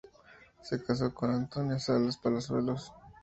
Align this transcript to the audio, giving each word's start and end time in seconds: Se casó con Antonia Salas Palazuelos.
Se 0.63 0.81
casó 0.83 1.13
con 1.13 1.29
Antonia 1.29 1.77
Salas 1.77 2.17
Palazuelos. 2.17 2.91